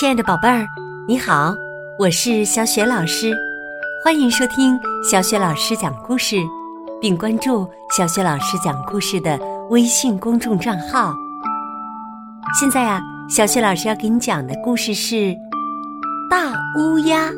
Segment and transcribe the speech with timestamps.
[0.00, 0.66] 亲爱的宝贝儿，
[1.06, 1.54] 你好，
[1.98, 3.36] 我是小雪老师，
[4.02, 6.36] 欢迎收听小雪老师讲故事，
[7.02, 11.12] 并关注小雪老师讲故事的微信公众账号。
[12.58, 15.16] 现在啊，小雪老师要给你讲的故事是
[16.30, 17.28] 《大乌鸦》。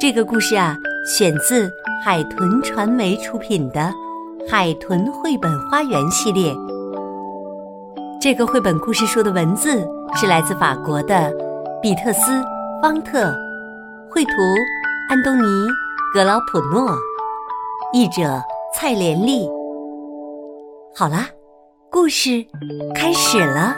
[0.00, 0.76] 这个故事啊，
[1.18, 1.68] 选自
[2.04, 3.80] 海豚传媒出品的
[4.48, 6.54] 《海豚绘本花园》系列。
[8.18, 9.86] 这个绘本故事书的文字
[10.16, 11.32] 是来自法国的
[11.82, 12.32] 比特斯·
[12.82, 13.32] 方特，
[14.10, 14.30] 绘图
[15.08, 15.42] 安东尼·
[16.14, 16.96] 格劳普诺，
[17.92, 18.42] 译者
[18.74, 19.48] 蔡连丽。
[20.94, 21.28] 好啦，
[21.90, 22.44] 故事
[22.94, 23.76] 开始了。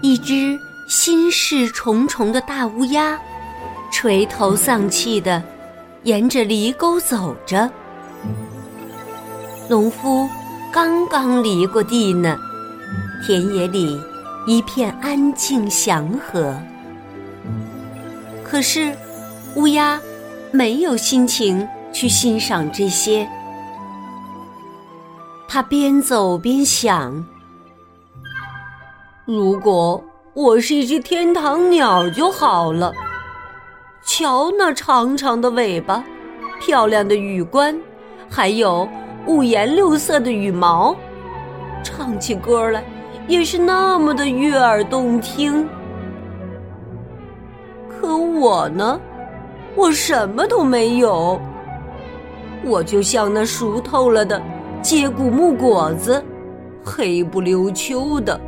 [0.00, 0.56] 一只
[0.88, 3.18] 心事重重的大乌鸦，
[3.90, 5.42] 垂头丧气的
[6.04, 7.68] 沿着犁沟走着。
[9.68, 10.28] 农夫。
[10.70, 12.38] 刚刚犁过地呢，
[13.24, 14.00] 田野里
[14.46, 16.54] 一片安静祥和。
[18.44, 18.94] 可是，
[19.54, 19.98] 乌鸦
[20.52, 23.26] 没有心情去欣赏这些。
[25.48, 27.24] 它边走边想：
[29.24, 30.02] 如果
[30.34, 32.92] 我是一只天堂鸟就好了。
[34.04, 36.04] 瞧那长长的尾巴，
[36.60, 37.78] 漂亮的羽冠，
[38.30, 38.86] 还有……
[39.28, 40.96] 五颜六色的羽毛，
[41.84, 42.82] 唱起歌来
[43.28, 45.68] 也是那么的悦耳动听。
[47.88, 48.98] 可我呢，
[49.76, 51.38] 我什么都没有。
[52.64, 54.42] 我就像那熟透了的
[54.80, 56.24] 接骨木果子，
[56.82, 58.40] 黑不溜秋的。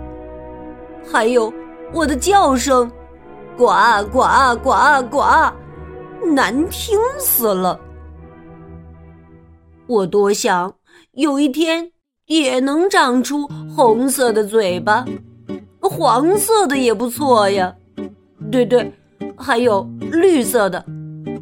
[1.13, 1.53] 还有
[1.93, 2.91] 我的叫声，
[3.55, 3.67] 呱
[4.11, 4.73] 呱呱
[5.11, 5.23] 呱，
[6.35, 7.79] 难听死了。
[9.91, 10.77] 我多想
[11.15, 11.91] 有一天
[12.27, 15.05] 也能长出红色的嘴巴，
[15.81, 17.75] 黄色的也不错呀。
[18.53, 18.93] 对对，
[19.37, 20.85] 还有绿色的，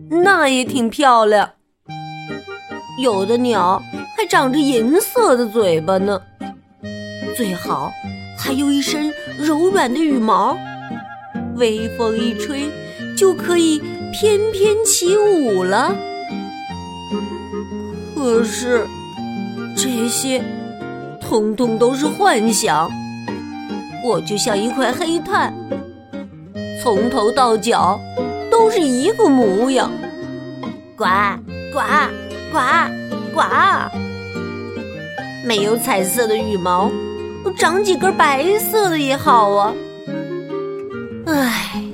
[0.09, 1.51] 那也挺漂亮。
[3.03, 3.83] 有的鸟
[4.17, 6.19] 还长着银色的嘴巴呢。
[7.37, 7.93] 最好
[8.39, 10.57] 还有一身柔软的羽毛，
[11.57, 12.71] 微风一吹
[13.15, 13.79] 就可以
[14.11, 15.95] 翩翩起舞了。
[18.19, 18.85] 可是，
[19.77, 20.43] 这些
[21.21, 22.91] 通通都是幻想。
[24.05, 25.55] 我就像一块黑炭，
[26.83, 28.01] 从头到脚
[28.51, 29.89] 都是一个模样。
[30.97, 31.05] 呱
[31.73, 31.79] 呱
[32.51, 32.59] 呱
[33.33, 33.41] 呱，
[35.47, 36.91] 没有彩色的羽毛，
[37.57, 39.73] 长几根白色的也好啊。
[41.27, 41.85] 唉，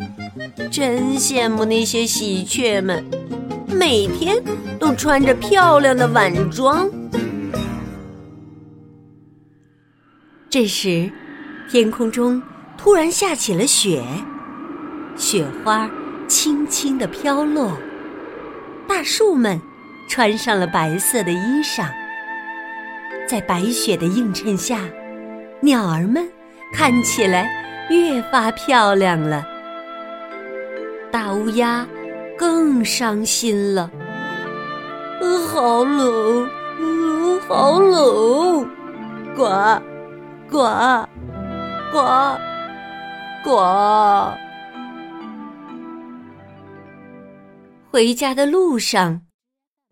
[0.71, 3.05] 真羡慕那些喜鹊们。
[3.87, 4.43] 每天
[4.81, 6.89] 都穿着漂亮的晚装。
[10.49, 11.13] 这时，
[11.69, 12.43] 天空中
[12.79, 14.03] 突然下起了雪，
[15.17, 15.91] 雪花
[16.27, 17.77] 轻轻的飘落，
[18.89, 19.61] 大树们
[20.09, 21.87] 穿上了白色的衣裳，
[23.29, 24.81] 在白雪的映衬下，
[25.61, 26.27] 鸟儿们
[26.73, 27.47] 看起来
[27.91, 29.45] 越发漂亮了。
[31.13, 31.87] 大乌鸦。
[32.37, 33.91] 更伤心了，
[35.49, 36.51] 好冷，
[37.47, 38.69] 好冷，
[39.35, 39.45] 呱，
[40.51, 41.09] 呱，
[41.93, 42.39] 呱，
[43.45, 44.35] 呱。
[47.91, 49.23] 回家的路上，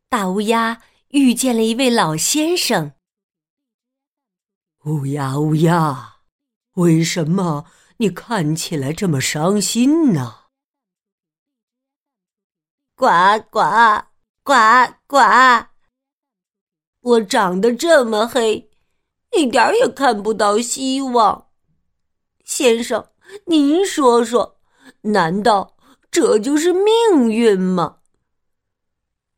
[0.09, 2.93] 大乌鸦遇见了一位老先生。
[4.87, 6.15] 乌鸦，乌鸦，
[6.75, 7.67] 为什么
[7.99, 10.42] 你看起来这么伤心呢？
[12.95, 13.07] 呱
[13.51, 13.61] 呱
[14.45, 14.53] 呱
[15.07, 15.67] 呱！
[17.01, 18.71] 我长得这么黑，
[19.37, 21.49] 一点儿也看不到希望。
[22.45, 23.09] 先生，
[23.47, 24.61] 您说说，
[25.03, 25.77] 难道
[26.11, 27.99] 这就是命运吗？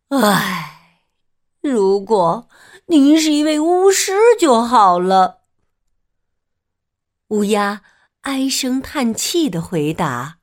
[0.08, 1.06] 唉，
[1.60, 2.48] 如果
[2.86, 5.42] 您是一位巫师就好了。
[7.28, 7.82] 乌鸦
[8.22, 10.38] 唉声叹气的回答：“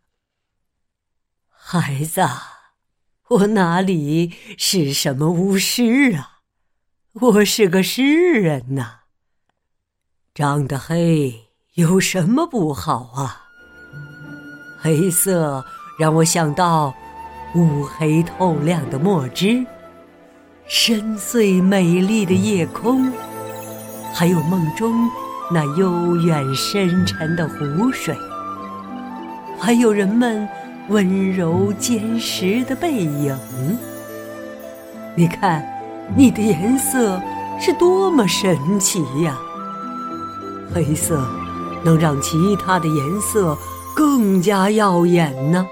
[1.47, 2.21] 孩子。”
[3.31, 6.39] 我哪里是什么巫师啊？
[7.13, 9.03] 我是个诗人呐。
[10.33, 11.45] 长得黑
[11.75, 13.47] 有什么不好啊？
[14.81, 15.63] 黑色
[15.97, 16.93] 让我想到
[17.55, 19.65] 乌黑透亮的墨汁，
[20.67, 23.13] 深邃美丽的夜空，
[24.13, 25.09] 还有梦中
[25.53, 28.13] 那悠远深沉的湖水，
[29.57, 30.45] 还有人们。
[30.89, 33.37] 温柔坚实的背影，
[35.15, 35.63] 你看，
[36.15, 37.21] 你的颜色
[37.59, 39.37] 是多么神奇呀！
[40.73, 41.23] 黑色
[41.83, 43.57] 能让其他的颜色
[43.95, 45.65] 更加耀眼呢？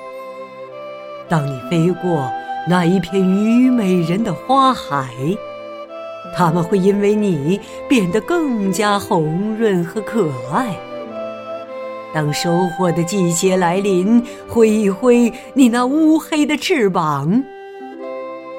[1.27, 2.31] 当你飞过
[2.67, 5.09] 那一片虞美人的花海，
[6.35, 10.77] 它们会因为你变得更加红润和可爱。
[12.13, 17.43] 当收获的季节来临，挥一挥你那乌黑的翅膀，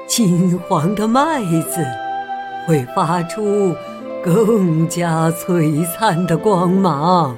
[0.07, 1.85] 金黄的麦子
[2.65, 3.75] 会发出
[4.23, 7.37] 更加璀璨的光芒。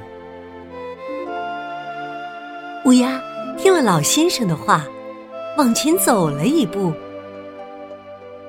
[2.86, 3.20] 乌鸦
[3.58, 4.86] 听了老先生的话，
[5.58, 6.94] 往前走了一步。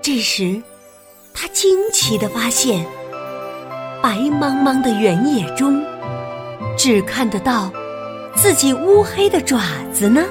[0.02, 0.60] 这时，
[1.32, 2.84] 他惊奇的发现，
[4.02, 5.82] 白茫茫的原野中。
[6.76, 7.70] 只看得到
[8.34, 9.60] 自己乌黑的爪
[9.92, 10.22] 子呢，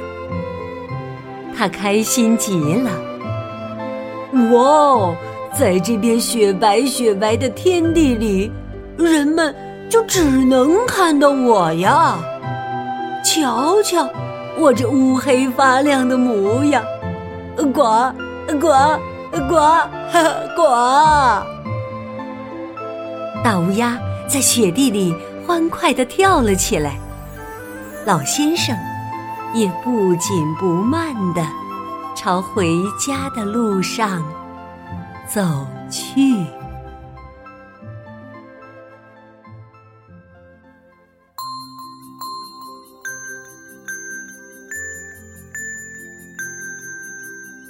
[1.57, 2.91] 他开心极了。
[4.51, 5.15] 哇哦，
[5.57, 8.51] 在这片雪白雪白的天地里，
[8.97, 9.55] 人们
[9.89, 12.17] 就只能看到我呀！
[13.23, 14.09] 瞧瞧
[14.57, 16.83] 我这乌黑发亮的模样，
[17.55, 18.11] 呱
[18.59, 18.67] 呱
[19.39, 19.57] 呱
[20.55, 20.63] 呱！
[23.43, 23.97] 大乌 鸦
[24.27, 25.15] 在雪地里。
[25.45, 26.97] 欢快地跳了起来，
[28.05, 28.75] 老先生
[29.53, 31.45] 也不紧不慢地
[32.15, 32.65] 朝回
[32.97, 34.23] 家的路上
[35.27, 36.45] 走去。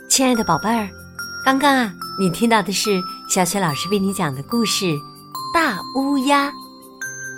[0.07, 0.87] 亲爱的宝贝儿，
[1.43, 4.85] 刚刚啊，你听到的是小雪老师为你讲的故事
[5.51, 6.49] 《大乌鸦》。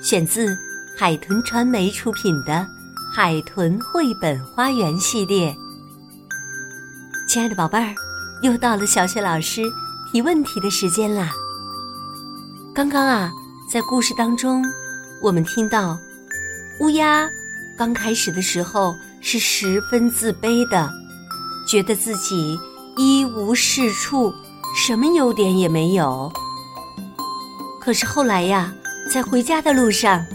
[0.05, 0.55] 选自
[0.95, 2.53] 海豚传媒出品的
[3.11, 5.51] 《海豚绘本花园》系列。
[7.27, 7.91] 亲爱的宝贝儿，
[8.43, 9.63] 又到了小雪老师
[10.11, 11.31] 提问题的时间啦。
[12.71, 13.31] 刚刚啊，
[13.67, 14.63] 在故事当中，
[15.23, 15.97] 我们听到
[16.81, 17.27] 乌鸦
[17.75, 20.87] 刚开始的时候是十分自卑的，
[21.67, 22.55] 觉得自己
[22.95, 24.31] 一无是处，
[24.77, 26.31] 什么优点也没有。
[27.81, 28.71] 可是后来呀。
[29.09, 30.25] 在回家的路上，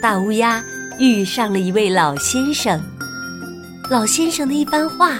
[0.00, 0.62] 大乌鸦
[0.98, 2.80] 遇上了一位老先生。
[3.90, 5.18] 老先生的一番话，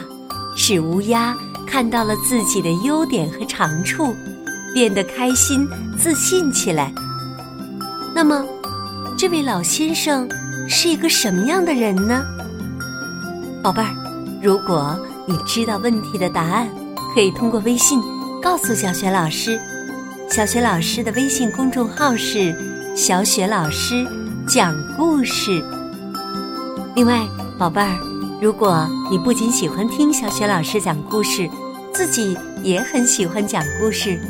[0.56, 1.36] 使乌鸦
[1.66, 4.14] 看到了自己的优点和长处，
[4.72, 5.66] 变得开心、
[5.98, 6.92] 自信起来。
[8.14, 8.44] 那么，
[9.18, 10.28] 这位老先生
[10.68, 12.22] 是一个什么样的人呢？
[13.62, 13.90] 宝贝儿，
[14.40, 16.68] 如果你知道问题的答案，
[17.14, 18.00] 可以通过微信
[18.40, 19.58] 告诉小雪老师。
[20.30, 22.69] 小雪老师的微信公众号是。
[22.94, 24.04] 小雪老师
[24.48, 25.64] 讲故事。
[26.96, 27.24] 另外，
[27.56, 27.96] 宝贝儿，
[28.42, 31.48] 如果你不仅喜欢听小雪老师讲故事，
[31.94, 34.20] 自己也很喜欢讲故事，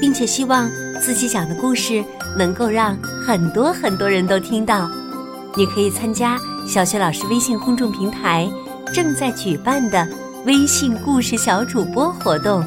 [0.00, 0.68] 并且希望
[1.00, 2.02] 自己讲的故事
[2.38, 2.96] 能够让
[3.26, 4.88] 很多很多人都听到，
[5.54, 8.50] 你可以参加小雪老师微信公众平台
[8.94, 10.08] 正在举办的
[10.46, 12.64] 微信故事小主播活动，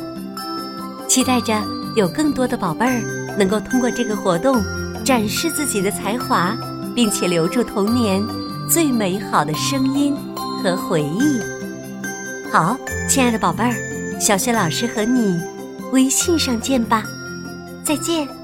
[1.07, 1.60] 期待着
[1.95, 3.02] 有更多的宝贝儿
[3.38, 4.63] 能够通过这个活动。
[5.09, 6.56] 展示自己的才华，
[6.94, 8.23] 并且留住童年
[8.69, 10.15] 最美好的声音
[10.61, 11.41] 和回忆。
[12.51, 12.77] 好，
[13.09, 13.73] 亲爱的宝贝儿，
[14.21, 15.41] 小雪老师和你
[15.91, 17.03] 微信上见吧，
[17.83, 18.38] 再见。